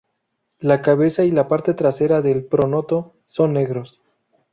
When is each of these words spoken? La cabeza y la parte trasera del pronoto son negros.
La 0.57 0.81
cabeza 0.81 1.25
y 1.25 1.29
la 1.29 1.47
parte 1.47 1.75
trasera 1.75 2.23
del 2.23 2.43
pronoto 2.43 3.13
son 3.27 3.53
negros. 3.53 4.01